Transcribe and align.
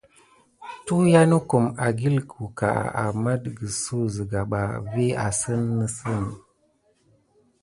Tuyiya 0.85 1.21
nokum 1.29 1.65
ekikucka 1.87 2.69
aman 3.03 3.37
tikisuk 3.43 4.05
siga 4.15 4.41
ɓa 4.51 4.61
vi 4.91 5.05
asine 5.27 5.65
nesine. 5.77 6.33